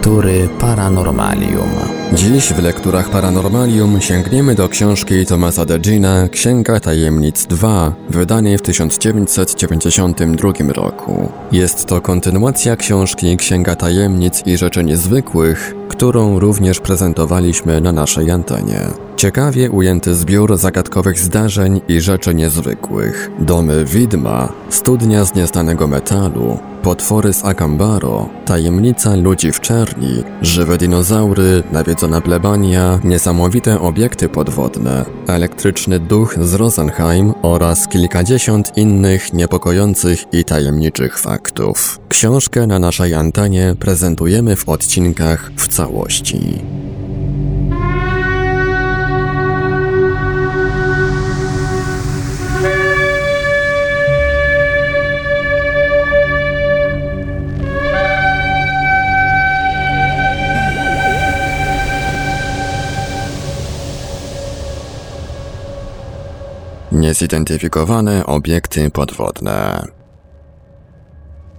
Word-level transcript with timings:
Lektury 0.00 0.48
Paranormalium. 0.60 1.70
Dziś 2.12 2.52
w 2.52 2.62
lekturach 2.62 3.10
Paranormalium 3.10 4.00
sięgniemy 4.00 4.54
do 4.54 4.68
książki 4.68 5.26
Tomasa 5.26 5.64
Degina 5.64 6.28
Księga 6.28 6.80
Tajemnic 6.80 7.46
2, 7.46 7.92
wydanej 8.10 8.58
w 8.58 8.62
1992 8.62 10.52
roku. 10.72 11.32
Jest 11.52 11.86
to 11.86 12.00
kontynuacja 12.00 12.76
książki 12.76 13.36
Księga 13.36 13.76
Tajemnic 13.76 14.42
i 14.46 14.56
Rzeczy 14.56 14.84
Niezwykłych, 14.84 15.74
którą 16.00 16.38
również 16.38 16.80
prezentowaliśmy 16.80 17.80
na 17.80 17.92
naszej 17.92 18.30
antenie. 18.30 18.80
Ciekawie 19.16 19.70
ujęty 19.70 20.14
zbiór 20.14 20.58
zagadkowych 20.58 21.18
zdarzeń 21.18 21.80
i 21.88 22.00
rzeczy 22.00 22.34
niezwykłych. 22.34 23.30
Domy 23.38 23.84
widma, 23.84 24.52
studnia 24.70 25.24
z 25.24 25.34
nieznanego 25.34 25.86
metalu, 25.86 26.58
potwory 26.82 27.32
z 27.32 27.44
Akambaro, 27.44 28.28
tajemnica 28.46 29.16
ludzi 29.16 29.52
w 29.52 29.60
czerni, 29.60 30.22
żywe 30.42 30.78
dinozaury, 30.78 31.62
nawiedzona 31.72 32.20
plebania, 32.20 33.00
niesamowite 33.04 33.80
obiekty 33.80 34.28
podwodne, 34.28 35.04
elektryczny 35.26 36.00
duch 36.00 36.34
z 36.42 36.54
Rosenheim 36.54 37.34
oraz 37.42 37.88
kilkadziesiąt 37.88 38.76
innych 38.76 39.32
niepokojących 39.32 40.24
i 40.32 40.44
tajemniczych 40.44 41.18
faktów. 41.18 42.00
Książkę 42.08 42.66
na 42.66 42.78
naszej 42.78 43.14
antenie 43.14 43.74
prezentujemy 43.80 44.56
w 44.56 44.68
odcinkach 44.68 45.50
w 45.56 45.68
całości. 45.90 46.62
Niezidentyfikowane 66.92 68.26
obiekty 68.26 68.90
podwodne. 68.90 69.99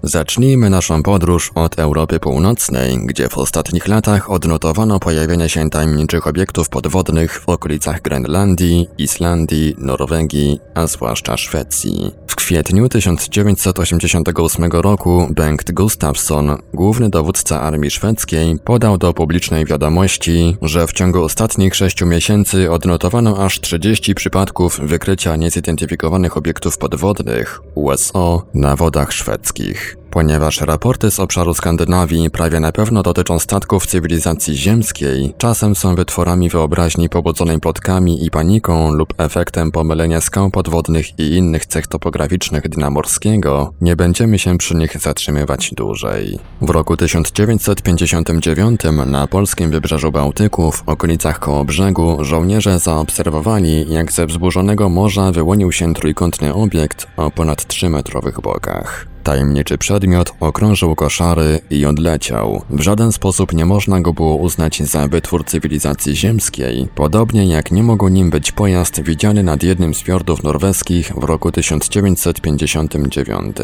Zacznijmy 0.03 0.69
naszą 0.69 1.03
podróż 1.03 1.52
od 1.55 1.80
Europy 1.80 2.19
Północnej, 2.19 2.97
gdzie 3.05 3.30
w 3.30 3.38
ostatnich 3.38 3.88
latach 3.88 4.31
odnotowano 4.31 4.99
pojawienie 4.99 5.49
się 5.49 5.69
tajemniczych 5.69 6.27
obiektów 6.27 6.69
podwodnych 6.69 7.41
w 7.41 7.49
okolicach 7.49 8.02
Grenlandii, 8.02 8.88
Islandii, 8.97 9.75
Norwegii, 9.77 10.59
a 10.75 10.88
zwłaszcza 10.88 11.38
Szwecji. 11.38 12.11
Kwietniu 12.52 12.89
1988 12.89 14.71
roku 14.71 15.27
Bengt 15.30 15.71
Gustafsson, 15.71 16.58
główny 16.73 17.09
dowódca 17.09 17.61
armii 17.61 17.91
szwedzkiej, 17.91 18.55
podał 18.63 18.97
do 18.97 19.13
publicznej 19.13 19.66
wiadomości, 19.66 20.58
że 20.61 20.88
w 20.88 20.93
ciągu 20.93 21.23
ostatnich 21.23 21.75
sześciu 21.75 22.05
miesięcy 22.05 22.71
odnotowano 22.71 23.45
aż 23.45 23.59
30 23.59 24.16
przypadków 24.16 24.80
wykrycia 24.80 25.35
niezidentyfikowanych 25.35 26.38
obiektów 26.38 26.77
podwodnych 26.77 27.61
USO 27.75 28.45
na 28.53 28.75
wodach 28.75 29.13
szwedzkich. 29.13 29.97
Ponieważ 30.12 30.62
raporty 30.62 31.12
z 31.12 31.20
obszaru 31.20 31.54
Skandynawii 31.54 32.30
prawie 32.30 32.59
na 32.59 32.72
pewno 32.72 33.04
dotyczą 33.04 33.40
statków 33.40 33.86
cywilizacji 33.86 34.56
ziemskiej, 34.56 35.34
czasem 35.38 35.76
są 35.76 35.95
wytworami 35.95 36.50
wyobraźni 36.50 37.09
pobudzonej 37.09 37.59
plotkami 37.59 38.26
i 38.26 38.32
paniką 38.32 38.92
lub 38.94 39.14
efektem 39.17 39.72
pomylenia 39.72 40.22
skał 40.22 40.52
podwodnych 40.52 41.20
i 41.20 41.36
innych 41.36 41.66
cech 41.66 41.88
topograficznych 41.88 42.70
dna 42.70 42.89
morskiego, 42.89 43.73
nie 43.82 43.95
będziemy 43.95 44.39
się 44.39 44.58
przy 44.58 44.76
nich 44.76 45.00
zatrzymywać 45.00 45.73
dłużej. 45.73 46.39
W 46.62 46.70
roku 46.70 46.98
1959 46.98 48.82
na 49.06 49.28
polskim 49.28 49.72
wybrzeżu 49.72 50.12
Bałtyku 50.12 50.72
w 50.72 50.84
okolicach 50.86 51.39
koło 51.39 51.66
brzegu 51.66 52.23
żołnierze 52.23 52.80
zaobserwowali, 52.80 53.94
jak 53.94 54.11
ze 54.11 54.26
wzburzonego 54.26 54.89
morza 54.89 55.32
wyłonił 55.32 55.71
się 55.71 55.94
trójkątny 55.94 56.54
obiekt 56.54 57.08
o 57.17 57.32
ponad 57.32 57.61
3-metrowych 57.61 58.42
bokach. 58.42 59.11
Tajemniczy 59.23 59.77
przedmiot 59.77 60.33
okrążył 60.39 60.95
koszary 60.95 61.59
i 61.70 61.86
odleciał. 61.86 62.61
W 62.70 62.82
żaden 62.82 63.11
sposób 63.11 63.54
nie 63.54 63.65
można 63.65 64.02
go 64.02 64.14
było 64.14 64.36
uznać 64.36 64.83
za 64.83 65.08
wytwór 65.08 65.45
cywilizacji 65.45 66.15
ziemskiej, 66.15 66.87
podobnie 66.95 67.45
jak 67.45 67.71
nie 67.71 67.83
mógł 67.83 68.08
nim 68.08 68.30
być 68.30 68.52
pojazd 68.52 69.02
widziany 69.02 69.43
nad 69.43 69.64
jednym 69.64 69.93
z 69.93 70.02
fiordów 70.02 70.43
norweskich 70.43 71.14
w 71.17 71.23
roku 71.23 71.52
1959. 71.52 73.58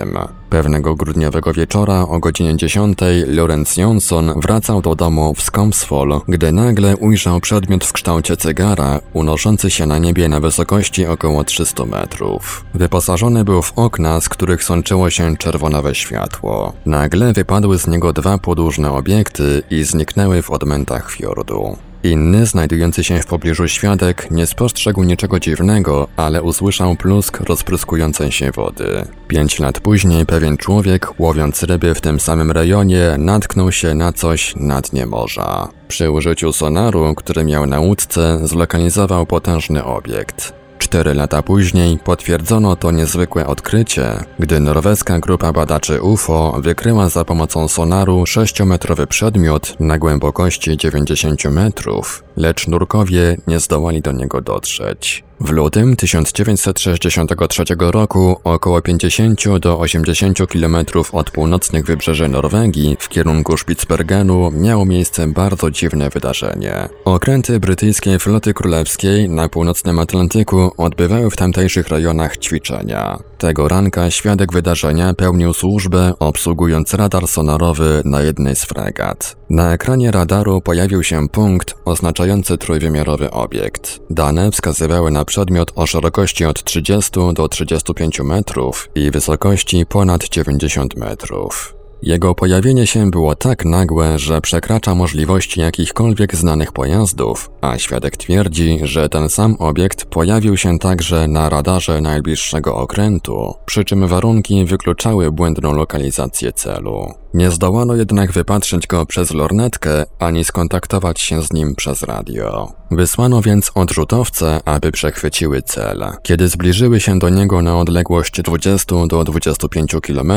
Pewnego 0.50 0.96
grudniowego 0.96 1.54
wieczora 1.54 2.02
o 2.02 2.20
godzinie 2.20 2.58
10 2.58 2.98
Lorenz 3.28 3.78
Jonsson 3.78 4.40
wracał 4.40 4.82
do 4.82 4.96
domu 4.96 5.34
w 5.34 5.42
Skomsvoll, 5.42 6.22
gdy 6.28 6.52
nagle 6.52 6.98
ujrzał 6.98 7.40
przedmiot 7.40 7.86
w 7.86 7.94
kształcie 7.94 8.38
cygara 8.38 9.00
unoszący 9.14 9.70
się 9.70 9.86
na 9.86 9.98
niebie 9.98 10.30
na 10.30 10.40
wysokości 10.40 11.06
około 11.06 11.44
300 11.44 11.86
metrów. 11.86 12.66
Wyposażony 12.74 13.44
był 13.44 13.62
w 13.62 13.74
okna, 13.76 14.22
z 14.22 14.30
których 14.30 14.64
sączyło 14.64 15.10
się 15.10 15.38
czerwonawe 15.48 15.96
światło. 15.96 16.74
Nagle 16.86 17.34
wypadły 17.34 17.80
z 17.80 17.88
niego 17.88 18.14
dwa 18.14 18.38
podłużne 18.38 18.92
obiekty 18.92 19.64
i 19.72 19.84
zniknęły 19.84 20.42
w 20.42 20.52
odmętach 20.52 21.12
fiordu. 21.12 21.78
Inny, 22.04 22.46
znajdujący 22.46 23.04
się 23.04 23.20
w 23.20 23.26
pobliżu 23.26 23.68
świadek, 23.68 24.32
nie 24.32 24.46
spostrzegł 24.48 25.04
niczego 25.04 25.40
dziwnego, 25.40 26.08
ale 26.18 26.44
usłyszał 26.44 26.96
plusk 26.96 27.40
rozpryskującej 27.40 28.32
się 28.32 28.52
wody. 28.52 29.06
Pięć 29.28 29.60
lat 29.60 29.80
później 29.80 30.26
pewien 30.26 30.58
człowiek, 30.58 31.20
łowiąc 31.20 31.64
ryby 31.64 31.96
w 31.96 32.02
tym 32.02 32.20
samym 32.20 32.52
rejonie, 32.52 33.16
natknął 33.18 33.72
się 33.72 33.94
na 33.94 34.14
coś 34.14 34.56
na 34.56 34.82
dnie 34.82 35.06
morza. 35.06 35.68
Przy 35.88 36.12
użyciu 36.12 36.54
sonaru, 36.54 37.16
który 37.16 37.44
miał 37.44 37.66
na 37.66 37.80
łódce, 37.80 38.40
zlokalizował 38.44 39.26
potężny 39.26 39.84
obiekt. 39.84 40.54
Cztery 40.88 41.14
lata 41.14 41.44
później 41.44 41.98
potwierdzono 41.98 42.76
to 42.76 42.92
niezwykłe 42.92 43.48
odkrycie, 43.48 44.24
gdy 44.40 44.60
norweska 44.60 45.20
grupa 45.20 45.54
badaczy 45.54 46.02
UFO 46.02 46.58
wykryła 46.60 47.10
za 47.10 47.26
pomocą 47.26 47.68
sonaru 47.68 48.24
6-metrowy 48.24 49.08
przedmiot 49.08 49.80
na 49.80 49.98
głębokości 49.98 50.78
90 50.78 51.46
metrów, 51.46 52.24
lecz 52.38 52.68
nurkowie 52.68 53.38
nie 53.48 53.60
zdołali 53.60 54.02
do 54.02 54.12
niego 54.12 54.42
dotrzeć. 54.42 55.27
W 55.40 55.50
lutym 55.50 55.96
1963 55.96 57.64
roku, 57.80 58.40
około 58.44 58.82
50 58.82 59.58
do 59.60 59.80
80 59.80 60.38
km 60.48 60.78
od 61.12 61.32
północnych 61.32 61.86
wybrzeży 61.86 62.28
Norwegii 62.28 62.98
w 63.00 63.10
kierunku 63.10 63.58
Spitsbergenu 63.58 64.52
miało 64.52 64.86
miejsce 64.86 65.28
bardzo 65.28 65.72
dziwne 65.72 66.10
wydarzenie. 66.10 66.90
Okręty 67.06 67.60
brytyjskiej 67.60 68.20
floty 68.20 68.54
królewskiej 68.54 69.30
na 69.30 69.50
północnym 69.50 70.00
Atlantyku 70.00 70.72
odbywały 70.78 71.30
w 71.30 71.36
tamtejszych 71.36 71.88
rejonach 71.88 72.38
ćwiczenia. 72.38 73.20
Tego 73.38 73.68
ranka 73.68 74.12
świadek 74.12 74.54
wydarzenia 74.54 75.14
pełnił 75.14 75.54
służbę 75.54 76.14
obsługując 76.20 76.94
radar 76.94 77.28
sonarowy 77.28 78.02
na 78.06 78.22
jednej 78.22 78.56
z 78.56 78.66
fregat. 78.66 79.36
Na 79.50 79.74
ekranie 79.74 80.12
radaru 80.12 80.62
pojawił 80.62 81.04
się 81.04 81.30
punkt 81.30 81.76
oznaczający 81.86 82.58
trójwymiarowy 82.58 83.32
obiekt. 83.32 84.00
Dane 84.10 84.52
wskazywały 84.52 85.12
na 85.12 85.26
przedmiot 85.26 85.72
o 85.76 85.86
szerokości 85.86 86.46
od 86.46 86.64
30 86.64 87.12
do 87.34 87.48
35 87.48 88.20
metrów 88.20 88.90
i 88.96 89.12
wysokości 89.12 89.86
ponad 89.86 90.30
90 90.30 90.98
metrów. 90.98 91.77
Jego 92.02 92.36
pojawienie 92.36 92.88
się 92.88 93.12
było 93.12 93.36
tak 93.36 93.66
nagłe, 93.66 94.20
że 94.20 94.42
przekracza 94.42 94.96
możliwości 94.96 95.60
jakichkolwiek 95.60 96.36
znanych 96.36 96.72
pojazdów, 96.72 97.50
a 97.62 97.78
świadek 97.78 98.18
twierdzi, 98.18 98.80
że 98.84 99.10
ten 99.10 99.30
sam 99.30 99.56
obiekt 99.60 100.06
pojawił 100.06 100.58
się 100.58 100.80
także 100.80 101.28
na 101.28 101.50
radarze 101.50 102.02
najbliższego 102.02 102.76
okrętu, 102.76 103.54
przy 103.66 103.86
czym 103.86 104.08
warunki 104.08 104.66
wykluczały 104.66 105.32
błędną 105.32 105.74
lokalizację 105.74 106.54
celu. 106.54 107.14
Nie 107.34 107.52
zdołano 107.52 107.96
jednak 107.96 108.32
wypatrzyć 108.32 108.88
go 108.88 109.06
przez 109.06 109.32
lornetkę 109.34 110.06
ani 110.20 110.44
skontaktować 110.44 111.22
się 111.22 111.42
z 111.42 111.54
nim 111.54 111.76
przez 111.76 112.04
radio. 112.04 112.72
Wysłano 112.92 113.42
więc 113.42 113.72
odrzutowce, 113.76 114.60
aby 114.66 114.92
przechwyciły 114.92 115.62
cel. 115.62 116.06
Kiedy 116.24 116.48
zbliżyły 116.48 117.00
się 117.00 117.20
do 117.20 117.30
niego 117.30 117.62
na 117.62 117.78
odległość 117.78 118.42
20 118.42 118.96
do 119.08 119.24
25 119.24 119.96
km, 120.02 120.34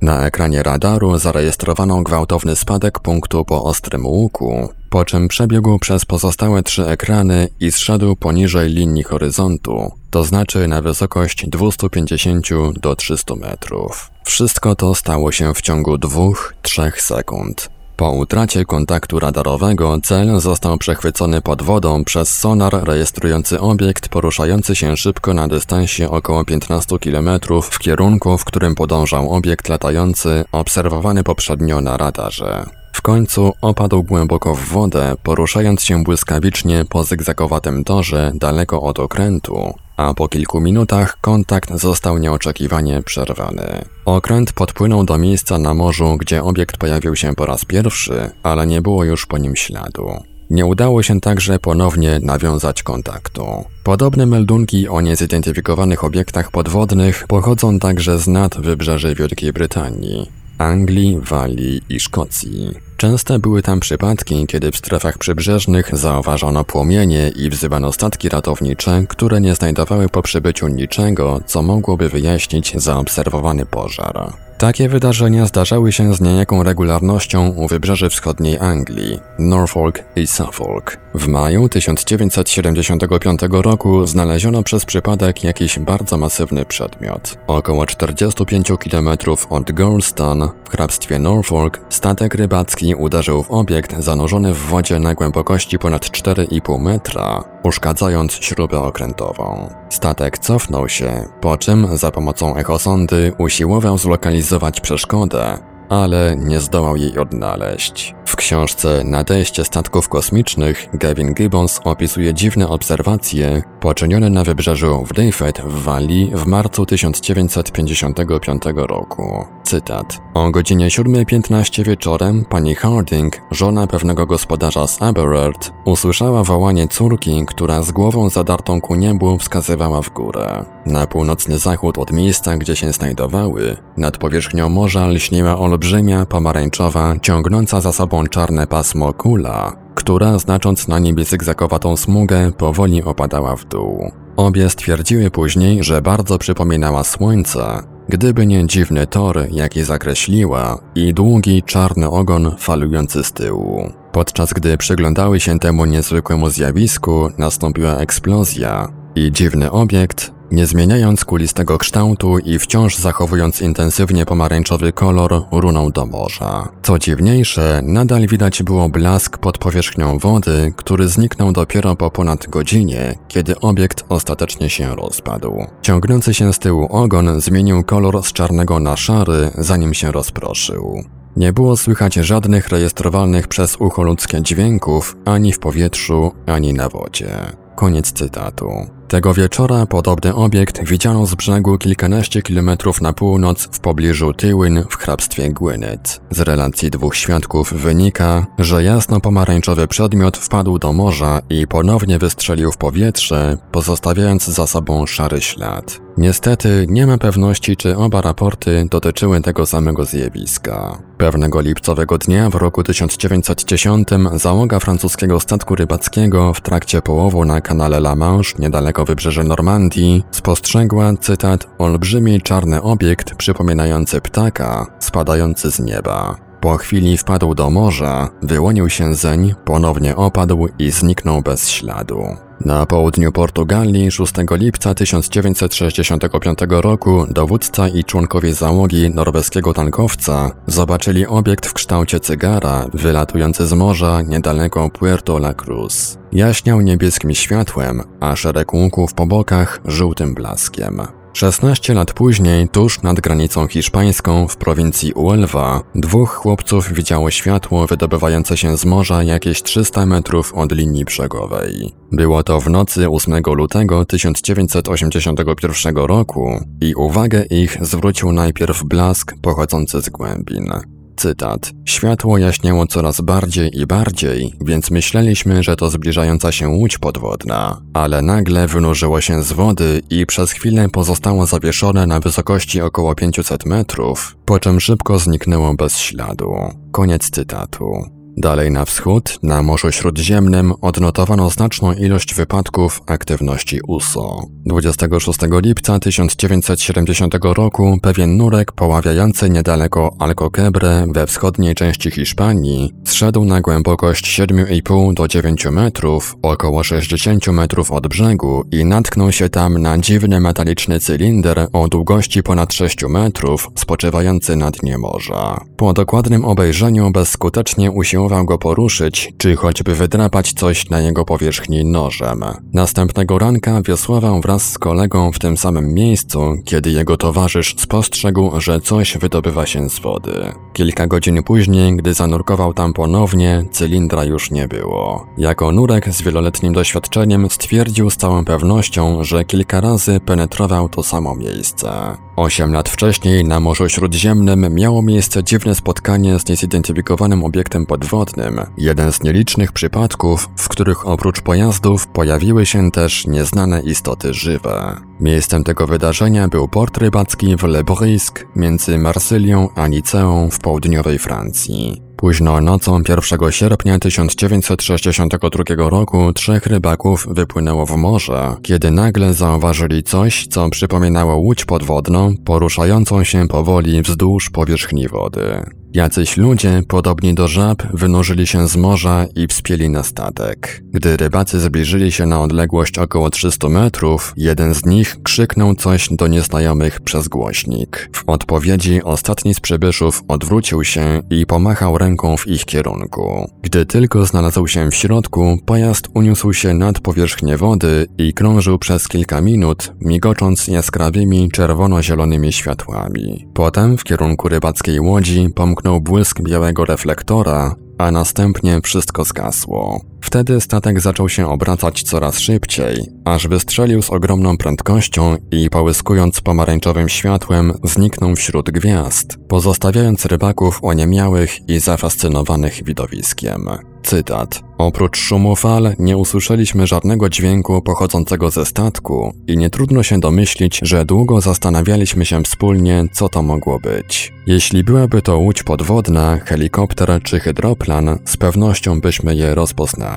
na 0.00 0.26
ekranie 0.26 0.62
radaru 0.62 0.93
zarejestrowano 1.16 2.02
gwałtowny 2.02 2.56
spadek 2.56 3.00
punktu 3.00 3.44
po 3.44 3.64
ostrym 3.64 4.06
łuku, 4.06 4.68
po 4.90 5.04
czym 5.04 5.28
przebiegł 5.28 5.78
przez 5.78 6.04
pozostałe 6.04 6.62
trzy 6.62 6.86
ekrany 6.86 7.48
i 7.60 7.72
zszedł 7.72 8.16
poniżej 8.16 8.68
linii 8.68 9.02
horyzontu, 9.02 9.92
to 10.10 10.24
znaczy 10.24 10.68
na 10.68 10.82
wysokość 10.82 11.46
250 11.46 12.48
do 12.80 12.96
300 12.96 13.34
metrów. 13.34 14.10
Wszystko 14.24 14.74
to 14.74 14.94
stało 14.94 15.32
się 15.32 15.54
w 15.54 15.60
ciągu 15.60 15.94
2-3 15.94 17.00
sekund. 17.00 17.73
Po 17.96 18.10
utracie 18.10 18.64
kontaktu 18.64 19.18
radarowego 19.20 19.98
cel 20.02 20.40
został 20.40 20.78
przechwycony 20.78 21.40
pod 21.40 21.62
wodą 21.62 22.04
przez 22.04 22.38
sonar 22.38 22.84
rejestrujący 22.84 23.60
obiekt 23.60 24.08
poruszający 24.08 24.76
się 24.76 24.96
szybko 24.96 25.34
na 25.34 25.48
dystansie 25.48 26.10
około 26.10 26.44
15 26.44 26.98
km 26.98 27.28
w 27.62 27.78
kierunku, 27.78 28.38
w 28.38 28.44
którym 28.44 28.74
podążał 28.74 29.30
obiekt 29.30 29.68
latający 29.68 30.44
obserwowany 30.52 31.24
poprzednio 31.24 31.80
na 31.80 31.96
radarze. 31.96 32.66
W 32.92 33.02
końcu 33.02 33.52
opadł 33.60 34.02
głęboko 34.02 34.54
w 34.54 34.60
wodę, 34.60 35.14
poruszając 35.22 35.82
się 35.82 36.04
błyskawicznie 36.04 36.84
po 36.88 37.04
zygzakowatym 37.04 37.84
torze 37.84 38.32
daleko 38.34 38.82
od 38.82 38.98
okrętu, 38.98 39.74
a 39.96 40.14
po 40.14 40.28
kilku 40.28 40.60
minutach 40.60 41.20
kontakt 41.20 41.78
został 41.78 42.18
nieoczekiwanie 42.18 43.02
przerwany. 43.02 43.84
Okręt 44.04 44.52
podpłynął 44.52 45.04
do 45.04 45.18
miejsca 45.18 45.58
na 45.58 45.74
morzu, 45.74 46.16
gdzie 46.16 46.42
obiekt 46.42 46.76
pojawił 46.76 47.16
się 47.16 47.34
po 47.34 47.46
raz 47.46 47.64
pierwszy, 47.64 48.30
ale 48.42 48.66
nie 48.66 48.82
było 48.82 49.04
już 49.04 49.26
po 49.26 49.38
nim 49.38 49.56
śladu. 49.56 50.10
Nie 50.50 50.66
udało 50.66 51.02
się 51.02 51.20
także 51.20 51.58
ponownie 51.58 52.20
nawiązać 52.22 52.82
kontaktu. 52.82 53.64
Podobne 53.84 54.26
meldunki 54.26 54.88
o 54.88 55.00
niezidentyfikowanych 55.00 56.04
obiektach 56.04 56.50
podwodnych 56.50 57.26
pochodzą 57.28 57.78
także 57.78 58.18
z 58.18 58.28
nad 58.28 58.60
wybrzeży 58.60 59.14
Wielkiej 59.14 59.52
Brytanii. 59.52 60.43
Anglii, 60.58 61.18
Walii 61.22 61.82
i 61.88 62.00
Szkocji. 62.00 62.70
Częste 62.96 63.38
były 63.38 63.62
tam 63.62 63.80
przypadki, 63.80 64.46
kiedy 64.46 64.72
w 64.72 64.76
strefach 64.76 65.18
przybrzeżnych 65.18 65.96
zauważono 65.96 66.64
płomienie 66.64 67.28
i 67.36 67.50
wzywano 67.50 67.92
statki 67.92 68.28
ratownicze, 68.28 69.04
które 69.08 69.40
nie 69.40 69.54
znajdowały 69.54 70.08
po 70.08 70.22
przybyciu 70.22 70.68
niczego, 70.68 71.40
co 71.46 71.62
mogłoby 71.62 72.08
wyjaśnić 72.08 72.72
zaobserwowany 72.76 73.66
pożar. 73.66 74.32
Takie 74.64 74.88
wydarzenia 74.88 75.46
zdarzały 75.46 75.92
się 75.92 76.14
z 76.14 76.20
niejaką 76.20 76.62
regularnością 76.62 77.48
u 77.48 77.68
wybrzeży 77.68 78.10
wschodniej 78.10 78.58
Anglii, 78.58 79.20
Norfolk 79.38 79.98
i 80.16 80.26
Suffolk. 80.26 80.96
W 81.14 81.28
maju 81.28 81.68
1975 81.68 83.40
roku 83.50 84.06
znaleziono 84.06 84.62
przez 84.62 84.84
przypadek 84.84 85.44
jakiś 85.44 85.78
bardzo 85.78 86.16
masywny 86.16 86.64
przedmiot. 86.64 87.38
Około 87.46 87.86
45 87.86 88.68
km 88.90 89.08
od 89.50 89.72
Goulston 89.72 90.48
w 90.64 90.70
hrabstwie 90.70 91.18
Norfolk 91.18 91.80
statek 91.88 92.34
rybacki 92.34 92.94
uderzył 92.94 93.42
w 93.42 93.50
obiekt 93.50 93.96
zanurzony 93.98 94.54
w 94.54 94.58
wodzie 94.58 94.98
na 94.98 95.14
głębokości 95.14 95.78
ponad 95.78 96.02
4,5 96.02 96.80
metra, 96.80 97.44
uszkadzając 97.62 98.32
śrubę 98.32 98.78
okrętową. 98.80 99.70
Statek 99.90 100.38
cofnął 100.38 100.88
się, 100.88 101.28
po 101.40 101.56
czym 101.56 101.96
za 101.96 102.10
pomocą 102.10 102.56
echosondy 102.56 103.32
usiłował 103.38 103.98
zlokalizować 103.98 104.53
przeszkodę, 104.80 105.58
ale 105.88 106.36
nie 106.36 106.60
zdołał 106.60 106.96
jej 106.96 107.18
odnaleźć. 107.18 108.14
W 108.26 108.36
książce 108.36 109.04
Nadejście 109.04 109.64
statków 109.64 110.08
kosmicznych 110.08 110.88
Gavin 110.94 111.34
Gibbons 111.34 111.80
opisuje 111.84 112.34
dziwne 112.34 112.68
obserwacje 112.68 113.62
poczynione 113.80 114.30
na 114.30 114.44
wybrzeżu 114.44 115.04
w 115.04 115.12
Dayfed 115.12 115.60
w 115.60 115.82
Walii 115.82 116.30
w 116.34 116.46
marcu 116.46 116.86
1955 116.86 118.62
roku. 118.76 119.44
Cytat. 119.64 120.18
O 120.34 120.50
godzinie 120.50 120.88
7.15 120.88 121.84
wieczorem 121.84 122.44
pani 122.44 122.74
Harding, 122.74 123.40
żona 123.50 123.86
pewnego 123.86 124.26
gospodarza 124.26 124.86
z 124.86 125.02
Aberard, 125.02 125.72
usłyszała 125.84 126.44
wołanie 126.44 126.88
córki, 126.88 127.44
która 127.46 127.82
z 127.82 127.92
głową 127.92 128.30
zadartą 128.30 128.80
ku 128.80 128.94
niebu 128.94 129.38
wskazywała 129.38 130.02
w 130.02 130.10
górę. 130.10 130.64
Na 130.86 131.06
północny 131.06 131.58
zachód 131.58 131.98
od 131.98 132.12
miejsca, 132.12 132.56
gdzie 132.56 132.76
się 132.76 132.92
znajdowały, 132.92 133.76
nad 133.96 134.18
powierzchnią 134.18 134.68
morza 134.68 135.06
lśniła 135.06 135.58
olbrzymia, 135.58 136.26
pomarańczowa, 136.26 137.14
ciągnąca 137.22 137.80
za 137.80 137.92
sobą 137.92 138.13
czarne 138.30 138.66
pasmo 138.66 139.12
kula, 139.12 139.72
która, 139.94 140.38
znacząc 140.38 140.88
na 140.88 140.98
niebie 140.98 141.24
zygzakowatą 141.24 141.96
smugę, 141.96 142.52
powoli 142.52 143.02
opadała 143.02 143.56
w 143.56 143.64
dół. 143.64 144.12
Obie 144.36 144.70
stwierdziły 144.70 145.30
później, 145.30 145.84
że 145.84 146.02
bardzo 146.02 146.38
przypominała 146.38 147.04
słońce, 147.04 147.82
gdyby 148.08 148.46
nie 148.46 148.66
dziwny 148.66 149.06
tor, 149.06 149.46
jaki 149.50 149.84
zakreśliła 149.84 150.78
i 150.94 151.14
długi 151.14 151.62
czarny 151.62 152.10
ogon 152.10 152.54
falujący 152.58 153.24
z 153.24 153.32
tyłu. 153.32 153.92
Podczas 154.12 154.52
gdy 154.52 154.78
przyglądały 154.78 155.40
się 155.40 155.58
temu 155.58 155.84
niezwykłemu 155.84 156.50
zjawisku, 156.50 157.28
nastąpiła 157.38 157.96
eksplozja 157.96 158.88
i 159.14 159.32
dziwny 159.32 159.70
obiekt, 159.70 160.32
nie 160.54 160.66
zmieniając 160.66 161.24
kulistego 161.24 161.78
kształtu 161.78 162.38
i 162.38 162.58
wciąż 162.58 162.96
zachowując 162.96 163.60
intensywnie 163.60 164.26
pomarańczowy 164.26 164.92
kolor, 164.92 165.42
runął 165.52 165.90
do 165.90 166.06
morza. 166.06 166.68
Co 166.82 166.98
dziwniejsze, 166.98 167.80
nadal 167.82 168.26
widać 168.26 168.62
było 168.62 168.88
blask 168.88 169.38
pod 169.38 169.58
powierzchnią 169.58 170.18
wody, 170.18 170.72
który 170.76 171.08
zniknął 171.08 171.52
dopiero 171.52 171.96
po 171.96 172.10
ponad 172.10 172.46
godzinie, 172.46 173.14
kiedy 173.28 173.60
obiekt 173.60 174.04
ostatecznie 174.08 174.70
się 174.70 174.96
rozpadł. 174.96 175.66
Ciągnący 175.82 176.34
się 176.34 176.52
z 176.52 176.58
tyłu 176.58 176.86
ogon 176.90 177.40
zmienił 177.40 177.84
kolor 177.84 178.22
z 178.22 178.32
czarnego 178.32 178.80
na 178.80 178.96
szary, 178.96 179.50
zanim 179.58 179.94
się 179.94 180.12
rozproszył. 180.12 181.04
Nie 181.36 181.52
było 181.52 181.76
słychać 181.76 182.14
żadnych 182.14 182.68
rejestrowalnych 182.68 183.48
przez 183.48 183.76
ucho 183.76 184.02
ludzkie 184.02 184.42
dźwięków 184.42 185.16
ani 185.24 185.52
w 185.52 185.58
powietrzu, 185.58 186.32
ani 186.46 186.72
na 186.72 186.88
wodzie. 186.88 187.28
Koniec 187.76 188.12
cytatu. 188.12 188.70
Tego 189.08 189.34
wieczora 189.34 189.86
podobny 189.86 190.34
obiekt 190.34 190.84
widziano 190.84 191.26
z 191.26 191.34
brzegu 191.34 191.78
kilkanaście 191.78 192.42
kilometrów 192.42 193.00
na 193.00 193.12
północ 193.12 193.68
w 193.72 193.80
pobliżu 193.80 194.32
Tywin 194.32 194.84
w 194.90 194.96
hrabstwie 194.96 195.52
Gwynedd. 195.52 196.20
Z 196.30 196.40
relacji 196.40 196.90
dwóch 196.90 197.16
świadków 197.16 197.72
wynika, 197.72 198.46
że 198.58 198.84
jasno-pomarańczowy 198.84 199.88
przedmiot 199.88 200.36
wpadł 200.36 200.78
do 200.78 200.92
morza 200.92 201.40
i 201.50 201.66
ponownie 201.66 202.18
wystrzelił 202.18 202.72
w 202.72 202.76
powietrze, 202.76 203.58
pozostawiając 203.72 204.46
za 204.46 204.66
sobą 204.66 205.06
szary 205.06 205.40
ślad. 205.40 206.00
Niestety 206.18 206.86
nie 206.88 207.06
ma 207.06 207.18
pewności, 207.18 207.76
czy 207.76 207.96
oba 207.96 208.20
raporty 208.20 208.86
dotyczyły 208.90 209.40
tego 209.40 209.66
samego 209.66 210.04
zjawiska. 210.04 210.98
Pewnego 211.18 211.60
lipcowego 211.60 212.18
dnia 212.18 212.50
w 212.50 212.54
roku 212.54 212.82
1910 212.82 214.08
załoga 214.34 214.80
francuskiego 214.80 215.40
statku 215.40 215.74
rybackiego 215.74 216.54
w 216.54 216.60
trakcie 216.60 217.02
połowu 217.02 217.44
na 217.44 217.60
kanale 217.60 217.96
La 217.96 218.16
Manche 218.16 218.54
niedaleko 218.58 218.93
wybrzeża 219.04 219.44
Normandii 219.44 220.24
spostrzegła, 220.30 221.12
cytat, 221.20 221.66
olbrzymi 221.78 222.40
czarny 222.40 222.82
obiekt 222.82 223.34
przypominający 223.34 224.20
ptaka 224.20 224.86
spadający 224.98 225.70
z 225.70 225.80
nieba. 225.80 226.36
Po 226.60 226.76
chwili 226.76 227.16
wpadł 227.16 227.54
do 227.54 227.70
morza, 227.70 228.28
wyłonił 228.42 228.90
się 228.90 229.14
zeń, 229.14 229.54
ponownie 229.64 230.16
opadł 230.16 230.68
i 230.78 230.90
zniknął 230.90 231.42
bez 231.42 231.70
śladu. 231.70 232.36
Na 232.60 232.86
południu 232.86 233.32
Portugalii 233.32 234.10
6 234.10 234.32
lipca 234.50 234.94
1965 234.94 236.58
roku 236.68 237.26
dowódca 237.30 237.88
i 237.88 238.04
członkowie 238.04 238.54
załogi 238.54 239.10
norweskiego 239.10 239.74
tankowca 239.74 240.50
zobaczyli 240.66 241.26
obiekt 241.26 241.66
w 241.66 241.72
kształcie 241.72 242.20
cygara 242.20 242.86
wylatujący 242.94 243.66
z 243.66 243.72
morza 243.72 244.22
niedaleko 244.22 244.90
Puerto 244.90 245.36
La 245.36 245.54
Cruz. 245.54 246.18
Jaśniał 246.32 246.80
niebieskim 246.80 247.34
światłem, 247.34 248.02
a 248.20 248.36
szereg 248.36 248.74
łuków 248.74 249.14
po 249.14 249.26
bokach 249.26 249.80
żółtym 249.84 250.34
blaskiem. 250.34 251.02
16 251.34 251.94
lat 251.94 252.12
później, 252.12 252.68
tuż 252.68 253.02
nad 253.02 253.20
granicą 253.20 253.66
hiszpańską 253.66 254.48
w 254.48 254.56
prowincji 254.56 255.12
Uelva, 255.12 255.82
dwóch 255.94 256.30
chłopców 256.30 256.92
widziało 256.92 257.30
światło 257.30 257.86
wydobywające 257.86 258.56
się 258.56 258.76
z 258.76 258.84
morza 258.84 259.22
jakieś 259.22 259.62
300 259.62 260.06
metrów 260.06 260.54
od 260.54 260.72
linii 260.72 261.04
brzegowej. 261.04 261.92
Było 262.12 262.42
to 262.42 262.60
w 262.60 262.70
nocy 262.70 263.10
8 263.10 263.42
lutego 263.46 264.04
1981 264.04 265.96
roku 265.96 266.60
i 266.80 266.94
uwagę 266.94 267.44
ich 267.44 267.78
zwrócił 267.80 268.32
najpierw 268.32 268.84
blask 268.84 269.34
pochodzący 269.42 270.00
z 270.00 270.08
głębin. 270.08 270.93
Cytat. 271.16 271.72
Światło 271.84 272.38
jaśniało 272.38 272.86
coraz 272.86 273.20
bardziej 273.20 273.78
i 273.78 273.86
bardziej, 273.86 274.52
więc 274.60 274.90
myśleliśmy, 274.90 275.62
że 275.62 275.76
to 275.76 275.90
zbliżająca 275.90 276.52
się 276.52 276.68
łódź 276.68 276.98
podwodna, 276.98 277.80
ale 277.94 278.22
nagle 278.22 278.66
wynurzyło 278.66 279.20
się 279.20 279.42
z 279.42 279.52
wody 279.52 280.02
i 280.10 280.26
przez 280.26 280.50
chwilę 280.50 280.88
pozostało 280.88 281.46
zawieszone 281.46 282.06
na 282.06 282.20
wysokości 282.20 282.80
około 282.80 283.14
500 283.14 283.66
metrów, 283.66 284.36
po 284.44 284.58
czym 284.58 284.80
szybko 284.80 285.18
zniknęło 285.18 285.74
bez 285.74 285.98
śladu. 285.98 286.54
Koniec 286.92 287.30
cytatu. 287.30 288.23
Dalej 288.36 288.70
na 288.70 288.84
wschód, 288.84 289.38
na 289.42 289.62
Morzu 289.62 289.92
Śródziemnym, 289.92 290.72
odnotowano 290.80 291.50
znaczną 291.50 291.92
ilość 291.92 292.34
wypadków 292.34 293.02
aktywności 293.06 293.80
USO. 293.88 294.42
26 294.66 295.38
lipca 295.62 295.98
1970 295.98 297.34
roku 297.42 297.98
pewien 298.02 298.36
nurek 298.36 298.72
poławiający 298.72 299.50
niedaleko 299.50 300.16
Alcoquebre 300.18 301.06
we 301.12 301.26
wschodniej 301.26 301.74
części 301.74 302.10
Hiszpanii 302.10 302.92
zszedł 303.04 303.44
na 303.44 303.60
głębokość 303.60 304.40
7,5 304.40 305.14
do 305.14 305.28
9 305.28 305.64
metrów, 305.64 306.36
około 306.42 306.82
60 306.84 307.46
metrów 307.46 307.92
od 307.92 308.08
brzegu 308.08 308.64
i 308.70 308.84
natknął 308.84 309.32
się 309.32 309.48
tam 309.48 309.78
na 309.78 309.98
dziwny 309.98 310.40
metaliczny 310.40 311.00
cylinder 311.00 311.68
o 311.72 311.88
długości 311.88 312.42
ponad 312.42 312.72
6 312.72 313.04
metrów 313.08 313.68
spoczywający 313.74 314.56
na 314.56 314.70
dnie 314.70 314.98
morza. 314.98 315.60
Po 315.76 315.92
dokładnym 315.92 316.44
obejrzeniu 316.44 317.10
bezskutecznie 317.10 317.90
usiłował 317.90 318.23
usiłował 318.24 318.44
go 318.44 318.58
poruszyć, 318.58 319.32
czy 319.38 319.56
choćby 319.56 319.94
wydrapać 319.94 320.52
coś 320.52 320.90
na 320.90 321.00
jego 321.00 321.24
powierzchni 321.24 321.84
nożem. 321.84 322.44
Następnego 322.72 323.38
ranka 323.38 323.82
wiosłował 323.82 324.40
wraz 324.40 324.70
z 324.70 324.78
kolegą 324.78 325.32
w 325.32 325.38
tym 325.38 325.56
samym 325.56 325.94
miejscu, 325.94 326.54
kiedy 326.64 326.90
jego 326.90 327.16
towarzysz 327.16 327.74
spostrzegł, 327.78 328.60
że 328.60 328.80
coś 328.80 329.18
wydobywa 329.18 329.66
się 329.66 329.88
z 329.88 329.98
wody. 329.98 330.52
Kilka 330.72 331.06
godzin 331.06 331.42
później, 331.42 331.96
gdy 331.96 332.14
zanurkował 332.14 332.74
tam 332.74 332.92
ponownie, 332.92 333.64
cylindra 333.70 334.24
już 334.24 334.50
nie 334.50 334.68
było. 334.68 335.26
Jako 335.38 335.72
nurek 335.72 336.08
z 336.08 336.22
wieloletnim 336.22 336.72
doświadczeniem 336.72 337.50
stwierdził 337.50 338.10
z 338.10 338.16
całą 338.16 338.44
pewnością, 338.44 339.24
że 339.24 339.44
kilka 339.44 339.80
razy 339.80 340.20
penetrował 340.20 340.88
to 340.88 341.02
samo 341.02 341.34
miejsce. 341.34 342.16
Osiem 342.36 342.72
lat 342.72 342.88
wcześniej 342.88 343.44
na 343.44 343.60
Morzu 343.60 343.88
Śródziemnym 343.88 344.74
miało 344.74 345.02
miejsce 345.02 345.44
dziwne 345.44 345.74
spotkanie 345.74 346.38
z 346.38 346.48
niezidentyfikowanym 346.48 347.44
obiektem 347.44 347.86
podwodnym, 347.86 348.60
jeden 348.78 349.12
z 349.12 349.22
nielicznych 349.22 349.72
przypadków, 349.72 350.48
w 350.56 350.68
których 350.68 351.08
oprócz 351.08 351.40
pojazdów 351.40 352.06
pojawiły 352.06 352.66
się 352.66 352.90
też 352.90 353.26
nieznane 353.26 353.80
istoty 353.80 354.34
żywe. 354.34 354.96
Miejscem 355.20 355.64
tego 355.64 355.86
wydarzenia 355.86 356.48
był 356.48 356.68
port 356.68 356.98
rybacki 356.98 357.56
w 357.56 357.62
Le 357.62 357.84
Brisque 357.84 358.44
między 358.56 358.98
Marsylią 358.98 359.68
a 359.74 359.88
Niceą 359.88 360.50
w 360.50 360.58
południowej 360.58 361.18
Francji. 361.18 362.03
Późno 362.16 362.60
nocą 362.60 363.02
1 363.08 363.52
sierpnia 363.52 363.98
1962 363.98 365.90
roku 365.90 366.32
trzech 366.32 366.66
rybaków 366.66 367.26
wypłynęło 367.30 367.86
w 367.86 367.96
morze, 367.96 368.56
kiedy 368.62 368.90
nagle 368.90 369.34
zauważyli 369.34 370.02
coś, 370.02 370.46
co 370.46 370.70
przypominało 370.70 371.36
łódź 371.36 371.64
podwodną 371.64 372.34
poruszającą 372.44 373.24
się 373.24 373.48
powoli 373.48 374.02
wzdłuż 374.02 374.50
powierzchni 374.50 375.08
wody. 375.08 375.62
Jacyś 375.94 376.36
ludzie, 376.36 376.82
podobni 376.88 377.34
do 377.34 377.48
żab, 377.48 377.82
wynurzyli 377.92 378.46
się 378.46 378.68
z 378.68 378.76
morza 378.76 379.26
i 379.36 379.46
wspieli 379.46 379.88
na 379.90 380.02
statek. 380.02 380.82
Gdy 380.92 381.16
rybacy 381.16 381.60
zbliżyli 381.60 382.12
się 382.12 382.26
na 382.26 382.40
odległość 382.40 382.98
około 382.98 383.30
300 383.30 383.68
metrów, 383.68 384.34
jeden 384.36 384.74
z 384.74 384.86
nich 384.86 385.16
krzyknął 385.22 385.74
coś 385.74 386.08
do 386.10 386.26
nieznajomych 386.26 387.00
przez 387.00 387.28
głośnik. 387.28 388.10
W 388.12 388.22
odpowiedzi 388.26 389.02
ostatni 389.02 389.54
z 389.54 389.60
przybyszów 389.60 390.22
odwrócił 390.28 390.84
się 390.84 391.22
i 391.30 391.46
pomachał 391.46 391.98
ręką 391.98 392.36
w 392.36 392.46
ich 392.46 392.64
kierunku. 392.64 393.50
Gdy 393.62 393.86
tylko 393.86 394.26
znalazł 394.26 394.66
się 394.66 394.90
w 394.90 394.94
środku, 394.94 395.58
pojazd 395.66 396.08
uniósł 396.14 396.52
się 396.52 396.74
nad 396.74 397.00
powierzchnię 397.00 397.56
wody 397.56 398.06
i 398.18 398.32
krążył 398.32 398.78
przez 398.78 399.08
kilka 399.08 399.40
minut, 399.40 399.92
migocząc 400.00 400.68
jaskrawymi 400.68 401.48
czerwono-zielonymi 401.52 402.52
światłami. 402.52 403.46
Potem 403.54 403.98
w 403.98 404.04
kierunku 404.04 404.48
rybackiej 404.48 405.00
łodzi 405.00 405.48
pomknął 405.54 405.83
błysnął 405.84 406.00
błysk 406.00 406.42
białego 406.42 406.84
reflektora, 406.84 407.74
a 407.98 408.10
następnie 408.10 408.80
wszystko 408.80 409.24
zgasło. 409.24 410.00
Wtedy 410.24 410.60
statek 410.60 411.00
zaczął 411.00 411.28
się 411.28 411.48
obracać 411.48 412.02
coraz 412.02 412.38
szybciej, 412.38 413.06
aż 413.24 413.48
wystrzelił 413.48 414.02
z 414.02 414.10
ogromną 414.10 414.56
prędkością 414.56 415.36
i 415.50 415.70
połyskując 415.70 416.40
pomarańczowym 416.40 417.08
światłem 417.08 417.72
zniknął 417.84 418.36
wśród 418.36 418.70
gwiazd, 418.70 419.38
pozostawiając 419.48 420.26
rybaków 420.26 420.78
oniemiałych 420.82 421.68
i 421.68 421.78
zafascynowanych 421.78 422.84
widowiskiem. 422.84 423.68
Cytat. 424.04 424.62
Oprócz 424.78 425.18
szumu 425.18 425.56
fal 425.56 425.94
nie 425.98 426.16
usłyszeliśmy 426.16 426.86
żadnego 426.86 427.28
dźwięku 427.28 427.82
pochodzącego 427.82 428.50
ze 428.50 428.66
statku 428.66 429.32
i 429.46 429.56
nie 429.56 429.70
trudno 429.70 430.02
się 430.02 430.20
domyślić, 430.20 430.80
że 430.82 431.04
długo 431.04 431.40
zastanawialiśmy 431.40 432.26
się 432.26 432.42
wspólnie, 432.42 433.04
co 433.12 433.28
to 433.28 433.42
mogło 433.42 433.80
być. 433.80 434.32
Jeśli 434.46 434.84
byłaby 434.84 435.22
to 435.22 435.38
łódź 435.38 435.62
podwodna, 435.62 436.38
helikopter 436.44 437.20
czy 437.22 437.40
hydroplan, 437.40 438.18
z 438.24 438.36
pewnością 438.36 439.00
byśmy 439.00 439.34
je 439.34 439.54
rozpoznali. 439.54 440.13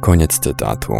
Koniec 0.00 0.38
cytatu. 0.38 0.92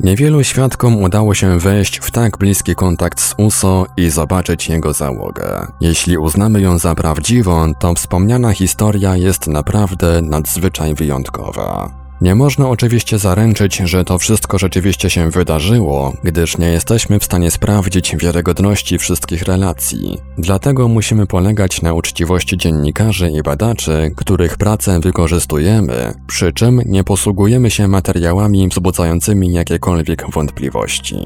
Niewielu 0.00 0.44
świadkom 0.44 1.02
udało 1.02 1.34
się 1.34 1.58
wejść 1.58 1.98
w 1.98 2.10
tak 2.10 2.38
bliski 2.38 2.74
kontakt 2.74 3.20
z 3.20 3.34
USO 3.38 3.86
i 3.96 4.10
zobaczyć 4.10 4.68
jego 4.68 4.92
załogę. 4.92 5.66
Jeśli 5.80 6.18
uznamy 6.18 6.60
ją 6.60 6.78
za 6.78 6.94
prawdziwą, 6.94 7.74
to 7.74 7.94
wspomniana 7.94 8.52
historia 8.52 9.16
jest 9.16 9.46
naprawdę 9.46 10.22
nadzwyczaj 10.22 10.94
wyjątkowa. 10.94 11.97
Nie 12.20 12.34
można 12.34 12.68
oczywiście 12.68 13.18
zaręczyć, 13.18 13.76
że 13.76 14.04
to 14.04 14.18
wszystko 14.18 14.58
rzeczywiście 14.58 15.10
się 15.10 15.30
wydarzyło, 15.30 16.12
gdyż 16.24 16.58
nie 16.58 16.68
jesteśmy 16.68 17.18
w 17.18 17.24
stanie 17.24 17.50
sprawdzić 17.50 18.16
wiarygodności 18.16 18.98
wszystkich 18.98 19.42
relacji. 19.42 20.18
Dlatego 20.38 20.88
musimy 20.88 21.26
polegać 21.26 21.82
na 21.82 21.92
uczciwości 21.92 22.56
dziennikarzy 22.56 23.30
i 23.30 23.42
badaczy, 23.42 24.12
których 24.16 24.56
pracę 24.56 25.00
wykorzystujemy, 25.00 26.14
przy 26.26 26.52
czym 26.52 26.80
nie 26.86 27.04
posługujemy 27.04 27.70
się 27.70 27.88
materiałami 27.88 28.68
wzbudzającymi 28.68 29.52
jakiekolwiek 29.52 30.30
wątpliwości. 30.30 31.16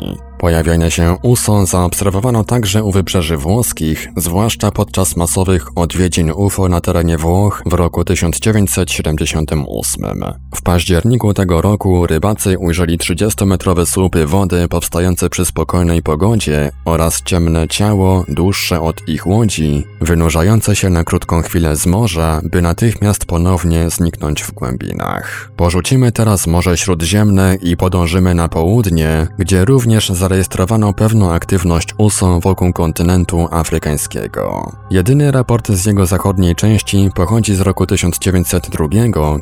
Pojawianie 0.42 0.90
się 0.90 1.16
USO 1.22 1.66
zaobserwowano 1.66 2.44
także 2.44 2.82
u 2.82 2.92
wybrzeży 2.92 3.36
włoskich, 3.36 4.08
zwłaszcza 4.16 4.70
podczas 4.70 5.16
masowych 5.16 5.78
odwiedzin 5.78 6.30
UFO 6.30 6.68
na 6.68 6.80
terenie 6.80 7.18
Włoch 7.18 7.62
w 7.66 7.72
roku 7.72 8.04
1978. 8.04 10.04
W 10.54 10.62
październiku 10.62 11.34
tego 11.34 11.62
roku 11.62 12.06
rybacy 12.06 12.58
ujrzeli 12.58 12.98
30-metrowe 12.98 13.86
słupy 13.86 14.26
wody 14.26 14.68
powstające 14.68 15.30
przy 15.30 15.44
spokojnej 15.44 16.02
pogodzie 16.02 16.70
oraz 16.84 17.22
ciemne 17.22 17.68
ciało, 17.68 18.24
dłuższe 18.28 18.80
od 18.80 19.08
ich 19.08 19.26
łodzi, 19.26 19.84
wynurzające 20.00 20.76
się 20.76 20.90
na 20.90 21.04
krótką 21.04 21.42
chwilę 21.42 21.76
z 21.76 21.86
morza, 21.86 22.40
by 22.44 22.62
natychmiast 22.62 23.24
ponownie 23.24 23.90
zniknąć 23.90 24.42
w 24.42 24.52
głębinach. 24.52 25.52
Porzucimy 25.56 26.12
teraz 26.12 26.46
Morze 26.46 26.76
Śródziemne 26.76 27.56
i 27.62 27.76
podążymy 27.76 28.34
na 28.34 28.48
południe, 28.48 29.26
gdzie 29.38 29.64
również 29.64 30.08
zarejestrowano 30.08 30.31
zarejestrowano 30.32 30.92
pewną 30.92 31.32
aktywność 31.32 31.88
USO 31.98 32.40
wokół 32.40 32.72
kontynentu 32.72 33.48
afrykańskiego. 33.50 34.72
Jedyny 34.90 35.30
raport 35.30 35.68
z 35.68 35.86
jego 35.86 36.06
zachodniej 36.06 36.54
części 36.54 37.10
pochodzi 37.14 37.54
z 37.54 37.60
roku 37.60 37.86
1902, 37.86 38.86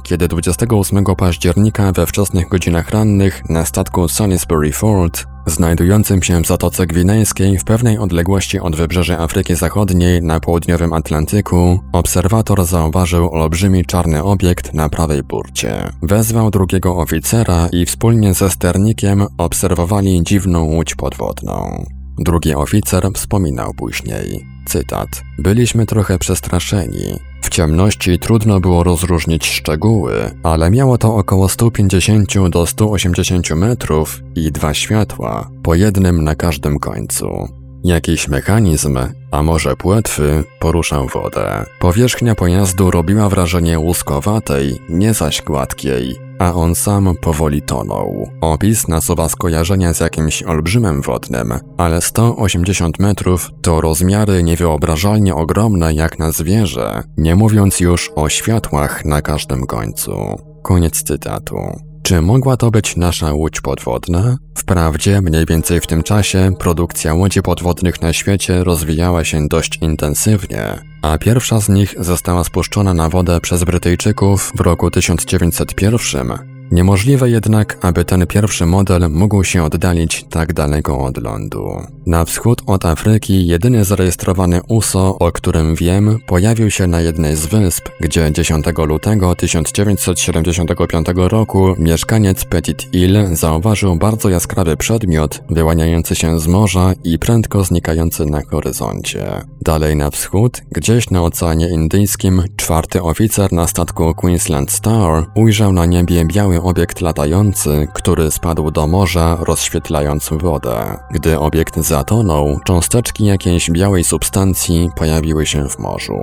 kiedy 0.02 0.28
28 0.28 1.04
października 1.04 1.92
we 1.92 2.06
wczesnych 2.06 2.48
godzinach 2.48 2.90
rannych 2.90 3.50
na 3.50 3.64
statku 3.64 4.08
Salisbury 4.08 4.72
Fort 4.72 5.26
znajdującym 5.46 6.22
się 6.22 6.42
w 6.42 6.46
Zatoce 6.46 6.86
Gwinejskiej 6.86 7.58
w 7.58 7.64
pewnej 7.64 7.98
odległości 7.98 8.60
od 8.60 8.76
wybrzeży 8.76 9.18
Afryki 9.18 9.54
Zachodniej 9.56 10.22
na 10.22 10.40
południowym 10.40 10.92
Atlantyku, 10.92 11.80
obserwator 11.92 12.64
zauważył 12.64 13.30
olbrzymi 13.32 13.84
czarny 13.84 14.22
obiekt 14.22 14.74
na 14.74 14.88
prawej 14.88 15.22
burcie. 15.22 15.90
Wezwał 16.02 16.50
drugiego 16.50 16.96
oficera 16.96 17.68
i 17.72 17.86
wspólnie 17.86 18.34
ze 18.34 18.50
sternikiem 18.50 19.26
obserwowali 19.38 20.22
dziwną 20.22 20.64
łódź 20.64 20.94
podwodną. 20.94 21.84
Drugi 22.18 22.54
oficer 22.54 23.08
wspominał 23.14 23.74
później. 23.74 24.46
Cytat. 24.66 25.08
Byliśmy 25.38 25.86
trochę 25.86 26.18
przestraszeni. 26.18 27.29
W 27.42 27.48
ciemności 27.48 28.18
trudno 28.18 28.60
było 28.60 28.82
rozróżnić 28.82 29.46
szczegóły, 29.46 30.30
ale 30.42 30.70
miało 30.70 30.98
to 30.98 31.16
około 31.16 31.48
150 31.48 32.48
do 32.48 32.66
180 32.66 33.50
metrów 33.50 34.20
i 34.36 34.52
dwa 34.52 34.74
światła, 34.74 35.50
po 35.62 35.74
jednym 35.74 36.24
na 36.24 36.34
każdym 36.34 36.78
końcu. 36.78 37.48
Jakiś 37.84 38.28
mechanizm, 38.28 38.98
a 39.30 39.42
może 39.42 39.76
płetwy, 39.76 40.44
poruszał 40.60 41.06
wodę. 41.08 41.64
Powierzchnia 41.78 42.34
pojazdu 42.34 42.90
robiła 42.90 43.28
wrażenie 43.28 43.78
łuskowatej, 43.78 44.78
nie 44.88 45.14
zaś 45.14 45.42
gładkiej, 45.42 46.29
a 46.40 46.54
on 46.54 46.74
sam 46.74 47.14
powoli 47.20 47.62
tonął. 47.62 48.28
Opis 48.40 48.88
nasuwa 48.88 49.28
skojarzenia 49.28 49.94
z 49.94 50.00
jakimś 50.00 50.42
olbrzymem 50.42 51.02
wodnym, 51.02 51.54
ale 51.76 52.00
180 52.00 52.98
metrów 52.98 53.50
to 53.62 53.80
rozmiary 53.80 54.42
niewyobrażalnie 54.42 55.34
ogromne 55.34 55.94
jak 55.94 56.18
na 56.18 56.32
zwierzę, 56.32 57.02
nie 57.16 57.36
mówiąc 57.36 57.80
już 57.80 58.10
o 58.16 58.28
światłach 58.28 59.04
na 59.04 59.22
każdym 59.22 59.66
końcu. 59.66 60.12
Koniec 60.62 61.02
cytatu. 61.02 61.89
Czy 62.10 62.22
mogła 62.22 62.56
to 62.56 62.70
być 62.70 62.96
nasza 62.96 63.32
łódź 63.32 63.60
podwodna? 63.60 64.36
Wprawdzie, 64.54 65.20
mniej 65.20 65.46
więcej 65.46 65.80
w 65.80 65.86
tym 65.86 66.02
czasie 66.02 66.50
produkcja 66.58 67.14
łodzi 67.14 67.42
podwodnych 67.42 68.02
na 68.02 68.12
świecie 68.12 68.64
rozwijała 68.64 69.24
się 69.24 69.48
dość 69.48 69.78
intensywnie, 69.82 70.78
a 71.02 71.18
pierwsza 71.18 71.60
z 71.60 71.68
nich 71.68 71.94
została 71.98 72.44
spuszczona 72.44 72.94
na 72.94 73.08
wodę 73.08 73.40
przez 73.40 73.64
Brytyjczyków 73.64 74.52
w 74.54 74.60
roku 74.60 74.90
1901, 74.90 76.49
Niemożliwe 76.70 77.30
jednak, 77.30 77.78
aby 77.80 78.04
ten 78.04 78.26
pierwszy 78.26 78.66
model 78.66 79.10
mógł 79.10 79.44
się 79.44 79.64
oddalić 79.64 80.24
tak 80.30 80.52
daleko 80.52 80.98
od 80.98 81.22
lądu. 81.22 81.82
Na 82.06 82.24
wschód 82.24 82.62
od 82.66 82.84
Afryki 82.84 83.46
jedyny 83.46 83.84
zarejestrowany 83.84 84.60
USO, 84.68 85.18
o 85.18 85.32
którym 85.32 85.74
wiem, 85.74 86.18
pojawił 86.26 86.70
się 86.70 86.86
na 86.86 87.00
jednej 87.00 87.36
z 87.36 87.46
wysp, 87.46 87.88
gdzie 88.00 88.32
10 88.32 88.66
lutego 88.86 89.34
1975 89.34 91.06
roku 91.14 91.74
mieszkaniec 91.78 92.44
Petit 92.44 92.94
Ile 92.94 93.36
zauważył 93.36 93.96
bardzo 93.96 94.28
jaskrawy 94.28 94.76
przedmiot 94.76 95.42
wyłaniający 95.50 96.14
się 96.14 96.40
z 96.40 96.46
morza 96.46 96.92
i 97.04 97.18
prędko 97.18 97.64
znikający 97.64 98.26
na 98.26 98.42
horyzoncie. 98.50 99.26
Dalej 99.62 99.96
na 99.96 100.10
wschód, 100.10 100.62
gdzieś 100.72 101.10
na 101.10 101.22
Oceanie 101.22 101.68
Indyjskim, 101.68 102.42
czwarty 102.56 103.02
oficer 103.02 103.52
na 103.52 103.66
statku 103.66 104.14
Queensland 104.14 104.70
Star 104.72 105.26
ujrzał 105.34 105.72
na 105.72 105.86
niebie 105.86 106.24
biały 106.24 106.59
obiekt 106.62 107.00
latający, 107.00 107.88
który 107.92 108.30
spadł 108.30 108.70
do 108.70 108.86
morza, 108.86 109.38
rozświetlając 109.40 110.30
wodę. 110.32 110.96
Gdy 111.10 111.38
obiekt 111.38 111.76
zatonął, 111.76 112.60
cząsteczki 112.64 113.24
jakiejś 113.24 113.70
białej 113.70 114.04
substancji 114.04 114.90
pojawiły 114.96 115.46
się 115.46 115.68
w 115.68 115.78
morzu. 115.78 116.18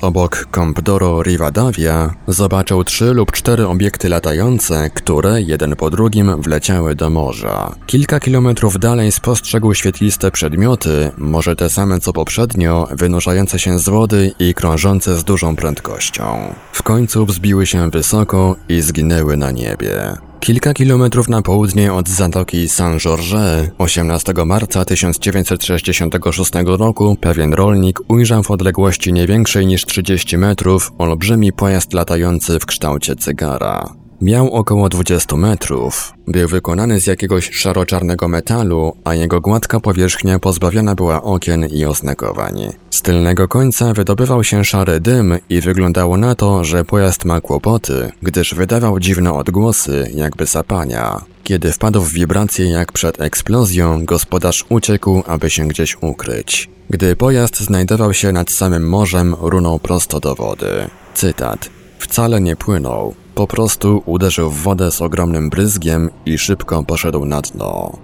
obok 0.04 0.48
Compdoro 0.54 1.22
Rivadavia 1.22 2.14
zobaczył 2.28 2.84
trzy 2.84 3.04
lub 3.04 3.32
cztery 3.32 3.66
obiekty 3.66 4.08
latające, 4.08 4.90
które 4.90 5.42
jeden 5.42 5.76
po 5.76 5.90
drugim 5.90 6.42
wleciały 6.42 6.94
do 6.94 7.10
morza. 7.10 7.74
Kilka 7.86 8.20
kilometrów 8.20 8.78
dalej 8.78 9.12
spostrzegł 9.12 9.74
świetliste 9.74 10.30
przedmioty, 10.30 11.10
może 11.18 11.56
te 11.56 11.70
same 11.70 12.00
co 12.00 12.12
poprzednio, 12.12 12.88
wynurzające 12.90 13.58
się 13.58 13.78
z 13.78 13.88
wody 13.88 14.32
i 14.38 14.54
krążące 14.54 15.16
z 15.18 15.24
dużą 15.24 15.56
prędkością. 15.56 16.54
W 16.72 16.82
końcu 16.82 17.26
wzbiły 17.26 17.66
się 17.66 17.90
wysoko 17.90 18.56
i 18.68 18.80
zginęły 18.80 19.36
na 19.36 19.50
niebie. 19.50 20.16
Kilka 20.40 20.74
kilometrów 20.74 21.28
na 21.28 21.42
południe 21.42 21.92
od 21.92 22.08
zatoki 22.08 22.68
Saint-Georges 22.68 23.70
18 23.78 24.32
marca 24.46 24.84
1966 24.84 26.52
roku 26.64 27.16
pewien 27.20 27.54
rolnik 27.54 28.00
ujrzał 28.08 28.42
w 28.42 28.50
odległości 28.50 29.12
nie 29.12 29.26
większej 29.26 29.66
niż 29.66 29.84
30 29.84 30.38
metrów 30.38 30.92
olbrzymi 30.98 31.52
pojazd 31.52 31.92
latający 31.92 32.58
w 32.58 32.66
kształcie 32.66 33.16
cygara. 33.16 34.05
Miał 34.20 34.52
około 34.52 34.88
20 34.88 35.36
metrów. 35.36 36.12
Był 36.26 36.48
wykonany 36.48 37.00
z 37.00 37.06
jakiegoś 37.06 37.50
szaro-czarnego 37.50 38.28
metalu, 38.28 38.96
a 39.04 39.14
jego 39.14 39.40
gładka 39.40 39.80
powierzchnia 39.80 40.38
pozbawiona 40.38 40.94
była 40.94 41.22
okien 41.22 41.66
i 41.66 41.84
oznakowań. 41.84 42.72
Z 42.90 43.02
tylnego 43.02 43.48
końca 43.48 43.92
wydobywał 43.92 44.44
się 44.44 44.64
szary 44.64 45.00
dym 45.00 45.38
i 45.48 45.60
wyglądało 45.60 46.16
na 46.16 46.34
to, 46.34 46.64
że 46.64 46.84
pojazd 46.84 47.24
ma 47.24 47.40
kłopoty, 47.40 48.10
gdyż 48.22 48.54
wydawał 48.54 49.00
dziwne 49.00 49.32
odgłosy, 49.32 50.10
jakby 50.14 50.46
sapania. 50.46 51.20
Kiedy 51.44 51.72
wpadł 51.72 52.00
w 52.00 52.12
wibrację 52.12 52.70
jak 52.70 52.92
przed 52.92 53.20
eksplozją, 53.20 54.04
gospodarz 54.04 54.64
uciekł, 54.68 55.22
aby 55.26 55.50
się 55.50 55.68
gdzieś 55.68 55.96
ukryć. 56.00 56.70
Gdy 56.90 57.16
pojazd 57.16 57.60
znajdował 57.60 58.14
się 58.14 58.32
nad 58.32 58.50
samym 58.50 58.88
morzem, 58.88 59.36
runął 59.40 59.78
prosto 59.78 60.20
do 60.20 60.34
wody. 60.34 60.88
Cytat. 61.14 61.70
Wcale 61.98 62.40
nie 62.40 62.56
płynął, 62.56 63.14
po 63.36 63.46
prostu 63.46 64.02
uderzył 64.06 64.50
w 64.50 64.62
wodę 64.62 64.90
z 64.90 65.02
ogromnym 65.02 65.50
bryzgiem 65.50 66.10
i 66.26 66.38
szybko 66.38 66.82
poszedł 66.82 67.24
na 67.24 67.40
dno. 67.40 67.98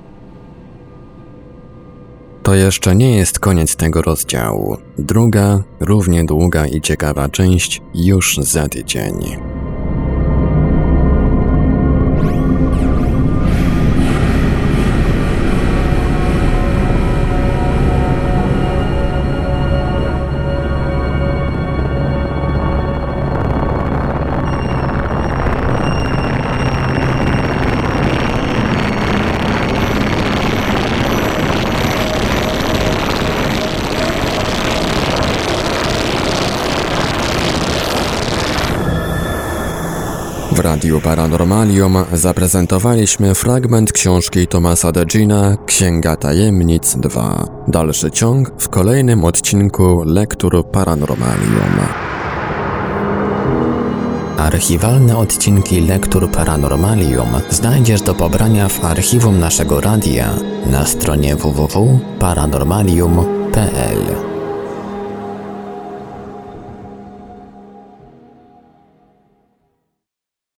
To 2.43 2.55
jeszcze 2.55 2.97
nie 2.97 3.17
jest 3.17 3.39
koniec 3.39 3.77
tego 3.77 4.03
rozdziału. 4.03 4.77
Druga, 4.99 5.63
równie 5.81 6.25
długa 6.25 6.67
i 6.67 6.81
ciekawa 6.81 7.29
część 7.29 7.83
już 7.95 8.37
za 8.37 8.69
tydzień. 8.69 9.37
Radiu 40.93 41.05
Paranormalium 41.05 41.97
zaprezentowaliśmy 42.13 43.35
fragment 43.35 43.93
książki 43.93 44.47
Tomasa 44.47 44.93
Degina 44.93 45.57
Księga 45.67 46.17
Tajemnic 46.17 46.97
2. 46.97 47.47
Dalszy 47.69 48.11
ciąg 48.11 48.53
w 48.59 48.69
kolejnym 48.69 49.25
odcinku 49.25 50.03
Lektur 50.07 50.71
Paranormalium. 50.71 51.79
Archiwalne 54.39 55.19
odcinki 55.19 55.81
Lektur 55.81 56.31
Paranormalium 56.31 57.29
znajdziesz 57.51 58.03
do 58.03 58.15
pobrania 58.15 58.69
w 58.69 58.85
archiwum 58.85 59.41
naszego 59.41 59.81
radia 59.81 60.31
na 60.67 60.87
stronie 60.87 61.37
www.paranormalium.pl. 61.37 64.32